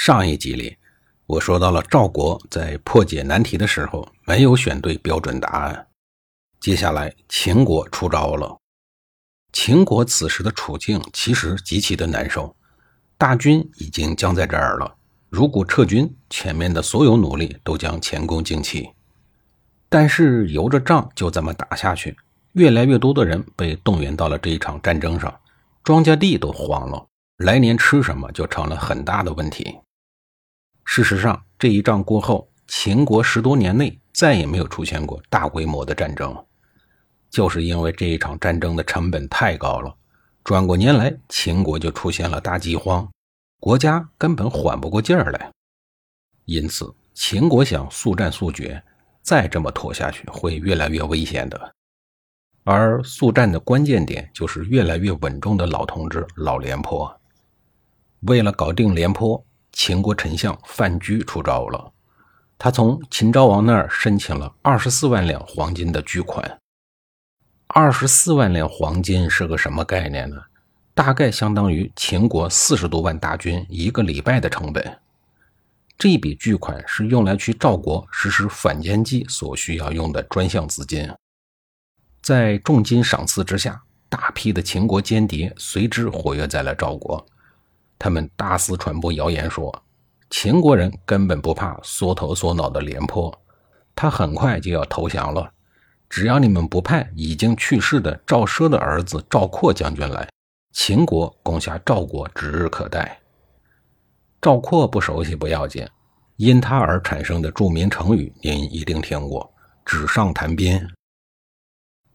[0.00, 0.76] 上一集里，
[1.26, 5.88] 我说到了赵国在破解难题的时候没有选对标准答案。
[6.60, 8.56] 接下来，秦国出招了。
[9.52, 12.54] 秦国此时的处境其实极其的难受，
[13.18, 14.94] 大军已经僵在这儿了。
[15.28, 18.88] 如果撤军，前面的所有努力都将前功尽弃。
[19.88, 22.16] 但是，由着仗就这么打下去，
[22.52, 25.40] 越来越多的人被动员到了这一场战争上，
[25.82, 27.04] 庄稼地都荒了，
[27.38, 29.76] 来年吃什么就成了很大的问题。
[30.90, 36.34] 事实上，这一仗过后，秦国十多年内再也没有出现过大规模的战争，
[37.28, 39.94] 就是因为这一场战争的成本太高了。
[40.42, 43.06] 转过年来，秦国就出现了大饥荒，
[43.60, 45.52] 国家根本缓不过劲儿来。
[46.46, 48.82] 因此，秦国想速战速决，
[49.20, 51.74] 再这么拖下去会越来越危险的。
[52.64, 57.20] 而速战的关键点就是越来越稳重的老同志老廉颇。
[58.20, 59.44] 为了搞定廉颇。
[59.78, 61.92] 秦国丞相范雎出招了，
[62.58, 66.58] 他从秦昭王那儿申请了二十四万两黄金的巨款。
[67.68, 70.36] 二十四万两黄金是个什么概念呢？
[70.94, 74.98] 大概相当于秦国四十多万大军一个礼拜的成本。
[75.96, 81.08] 这笔巨款是用来去赵国实施反间计所需要用的专项资金。
[82.20, 87.24] 在重金赏赐之下，大批的秦国间谍随之活跃在了赵国。
[87.98, 89.82] 他们大肆传播谣言，说
[90.30, 93.36] 秦国人根本不怕缩头缩脑的廉颇，
[93.94, 95.50] 他很快就要投降了。
[96.08, 100.28] 只要你们不派已经去世的赵奢的儿子赵括将军来，
[100.72, 103.20] 秦国攻下赵国指日可待。
[104.40, 105.86] 赵括不熟悉不要紧，
[106.36, 109.52] 因他而产生的著名成语您一定听过
[109.84, 110.88] “纸上谈兵”。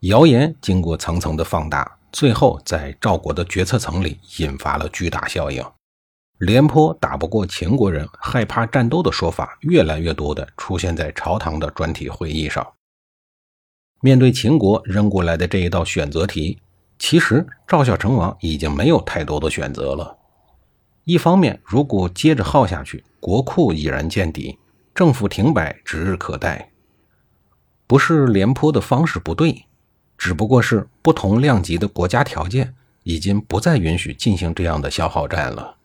[0.00, 1.98] 谣言经过层层的放大。
[2.12, 5.64] 最后，在赵国的决策层里引发了巨大效应。
[6.38, 12.74] 廉颇打不过秦国人，害怕战斗的说法越来越多的出现在朝堂的专题会议上。
[14.02, 16.60] 面对秦国扔过来的这一道选择题，
[16.98, 20.18] 其实赵孝成王已经没有太多的选择了。
[21.04, 24.58] 一方面，如果接着耗下去，国库已然见底，
[24.94, 26.72] 政府停摆指日可待。
[27.86, 29.64] 不是廉颇的方式不对。
[30.16, 35.76] 只不过是不同量级的国家条件已经不再允许进行这样的消耗战了。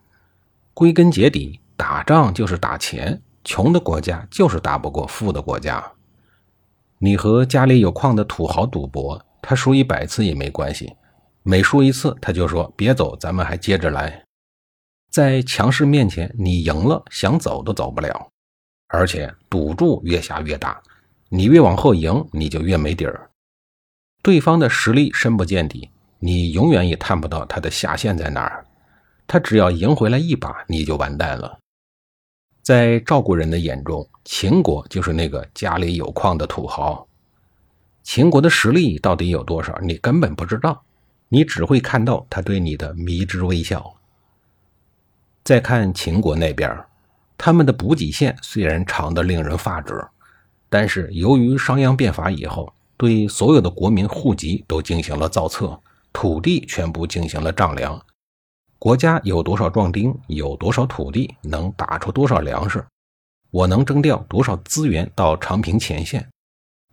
[0.73, 5.93] 归根结底，打仗就是打钱，穷的国家就是打不过富的国家。
[6.99, 10.95] 你和家里有矿的土豪赌博，他输一百次也没关系，
[11.43, 14.23] 每输一次他就说别走，咱们还接着来。
[15.09, 18.29] 在强势面前，你赢了想走都走不了，
[18.89, 20.81] 而且赌注越下越大，
[21.29, 23.29] 你越往后赢，你就越没底儿。
[24.27, 25.89] 对方的实力深不见底，
[26.19, 28.65] 你永远也探不到他的下限在哪儿。
[29.25, 31.57] 他只要赢回来一把，你就完蛋了。
[32.61, 37.07] 在赵国人的眼中，秦国就是那个家里有矿的土豪。
[38.03, 40.83] 秦国的实力到底有多少，你根本不知道，
[41.29, 43.95] 你只会看到他对你的迷之微笑。
[45.45, 46.77] 再看秦国那边，
[47.37, 50.05] 他们的补给线虽然长得令人发指，
[50.67, 52.73] 但是由于商鞅变法以后。
[52.97, 55.79] 对所有的国民户籍都进行了造册，
[56.11, 58.03] 土地全部进行了丈量，
[58.79, 62.83] 国家有多少壮丁，有多少土地，能打出多少粮食，
[63.51, 66.27] 我能征调多少资源到长平前线，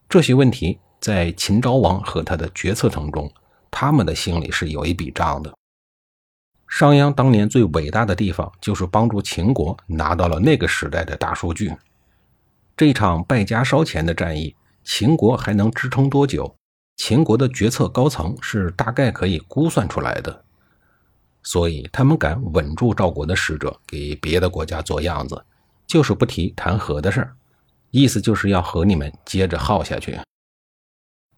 [0.06, 3.32] 这些问题在秦昭王和他的决策层中，
[3.70, 5.54] 他们的心里是有一笔账的。
[6.69, 11.73] 商鞅当年最伟大的地方，就是帮助秦国拿到了那个时代的大数据。
[12.76, 14.55] 这场败家烧钱的战役。
[14.84, 16.54] 秦国还能支撑多久？
[16.96, 20.44] 秦国的决策高层是大概可以估算出来的，
[21.42, 25.44] 所以他们敢稳住赵国的使者，给别的国家做样子，
[25.86, 27.34] 就是不提谈和的事儿，
[27.90, 30.16] 意思就是要和你们接着耗下去。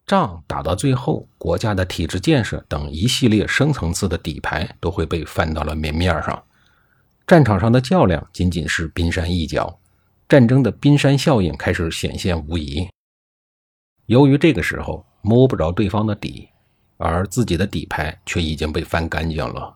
[0.04, 6.44] 仗打到最后，国家的体制建设等一系列深层次的底牌都会被翻到了明面上，
[7.26, 9.80] 战场上的较量仅仅是冰山一角，
[10.28, 12.86] 战争的冰山效应开始显现无疑。
[14.06, 16.48] 由于这个时候摸不着对方的底，
[16.96, 19.74] 而自己的底牌却已经被翻干净了，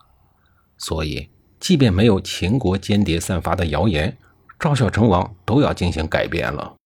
[0.79, 1.29] 所以
[1.59, 4.17] 即便没有秦国间谍散发的谣言，
[4.59, 6.77] 赵孝成王都要进行改变了。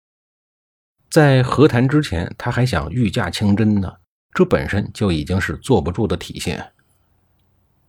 [1.11, 3.93] 在和谈之前，他还想御驾亲征呢，
[4.33, 6.73] 这本身就已经是坐不住的体现。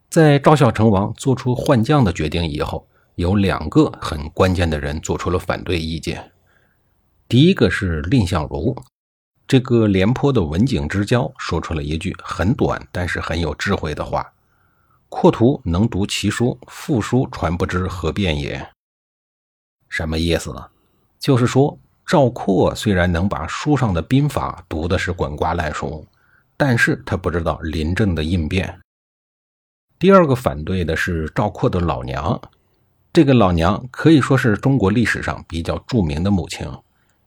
[0.09, 6.31] 在赵孝成王做出换将的决定以后，有两个很关键的人做出了反对意见。
[7.27, 8.77] 第一个是蔺相如，
[9.47, 14.33] 这个廉颇的文景之交，说出了一句很短但是很有智慧的话
[15.07, 18.67] ：“阔图能读其书，复书传不知何便也。”
[19.87, 20.65] 什么意思呢？
[21.19, 26.05] 就是说赵括虽然能把书上的兵法读的是滚瓜烂熟，
[26.57, 28.79] 但是他不知道临阵的应变。
[29.99, 32.41] 第二个反对的是赵括的老娘，
[33.13, 36.67] 这个老娘可以说是中国历史上比较著名的母亲。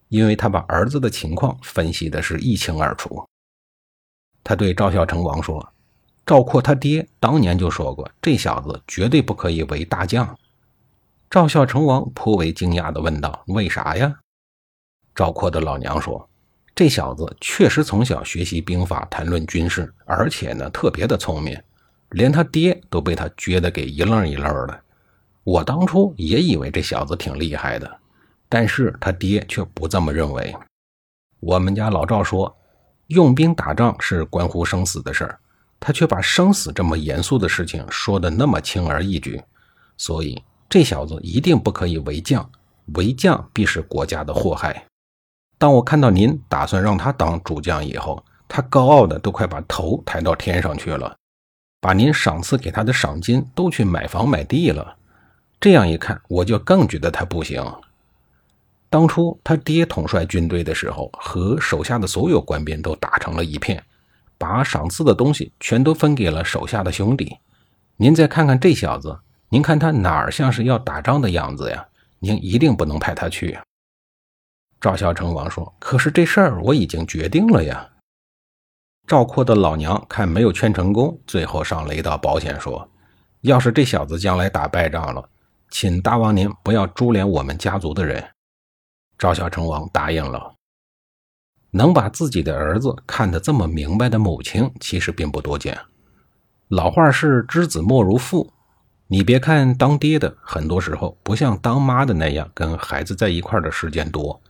[0.09, 3.27] 因为他把儿子的情况分析的是一清二楚，
[4.43, 5.67] 他对赵孝成王说
[6.25, 10.39] ：“赵括他爹当年就说过，这小子绝对不可以为大将。”
[11.29, 14.19] 赵孝成王颇为惊讶地问道：“为啥呀？”
[15.15, 16.27] 赵括的老娘说
[16.75, 21.61] ：“这小子确实从小学习兵法，谈论军事，而且呢特别的聪明，
[22.11, 24.81] 连他爹都被他撅得给一愣一愣的。
[25.45, 27.95] 我当初也以为这小子挺厉害的。”
[28.49, 30.55] 但是他爹却不这么认为。
[31.41, 32.57] 我们家老赵说，
[33.09, 35.39] 用兵打仗是关乎生死的事儿，
[35.79, 39.43] 他却把生死这么严肃的事情说的那么轻而易举，
[39.97, 42.51] 所以这小子一定不可以为将，
[42.95, 44.85] 为将必是国家的祸害。
[45.59, 51.17] 当我看到您打算让他当主将以后，他高傲的都快把头抬到天上去了，
[51.81, 54.97] 把您赏赐给他的赏金都去买房买地了。
[55.61, 57.63] 这样一看，我就更觉得他不行。
[58.91, 63.83] 当初他爹统帅军队的时候，和手下的所有官兵都打成了一片，
[64.39, 67.37] 把赏赐的东西全都分给了手下的兄弟。
[67.97, 69.19] 您再看看这小子，
[69.51, 71.87] 您看他哪儿像是要打仗的样子呀？
[72.21, 73.59] 您一定不能派他去。
[74.81, 77.89] 赵孝成王说：“可是这事儿我已经决定了呀。”
[79.07, 82.91] 赵括的老娘看没有劝成功，最后上了一道保险，说
[83.43, 85.29] ：“要是这小子将来打败仗了，
[85.71, 88.25] 请大王您不要株连我们家族的人。”
[89.19, 90.55] 赵孝成王答应了。
[91.71, 95.79] 能把自己的儿子看得这么明白的母亲，其实并不多见。
[96.69, 98.53] 老话是“知子莫如父”，
[99.09, 104.41] 你别看当爹的很多时候不像当妈的那样跟孩子在一块的时间多，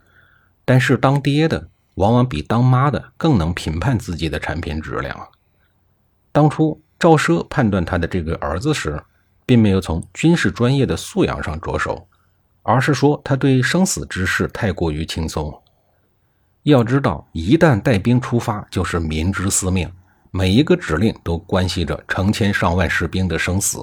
[0.65, 5.29] 但是当爹的往往比当妈的更能评判自己的产品质量。
[6.33, 9.01] 当初赵奢判断他的这个儿子时，
[9.45, 12.08] 并没有从军事专业的素养上着手。
[12.63, 15.61] 而是说他对生死之事太过于轻松。
[16.63, 19.91] 要知道，一旦带兵出发，就是民之司命，
[20.29, 23.79] 每一个指令都关系着成千上万士兵的生死，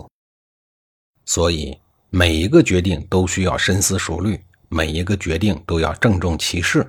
[1.25, 1.76] 所以
[2.11, 6.88] 每一个决定都需要深思熟虑，每一个决定都要郑重其事。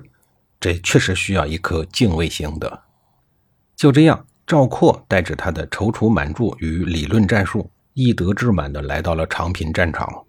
[0.60, 2.82] 这确实需要一颗敬畏心的。
[3.74, 10.26] 就这样，赵括带着他的踌躇满志与理论战术，一得志满的来到了长平战场。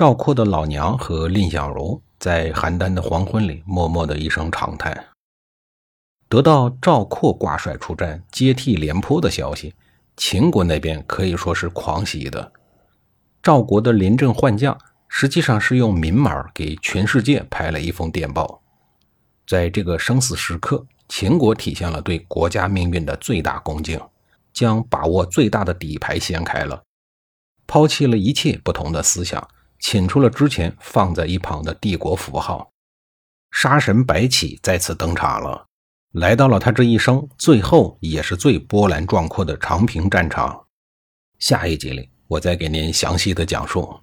[0.00, 5.08] 赵括的老娘和蔺相如在邯郸的黄昏里默默的一声长叹。
[6.26, 9.74] 得到赵括挂帅出战接替廉颇的消息，
[10.16, 12.50] 秦国那边可以说是狂喜的。
[13.42, 14.74] 赵国的临阵换将
[15.06, 18.62] 实际上是用明码给全世界拍了一封电报。
[19.46, 24.00] 在这个生死时刻，秦国体现了对国家命运的最大恭敬，
[24.54, 26.84] 将把握最大的底牌掀开了，
[27.66, 29.46] 抛弃了一切不同的思想。
[29.80, 32.70] 请出了之前放在一旁的帝国符号，
[33.50, 35.66] 杀神白起再次登场了，
[36.12, 40.66] 来到了他这一生最后也是最波澜壮阔的长平战场。
[41.38, 43.98] 下一集里，我再给您详细的讲述。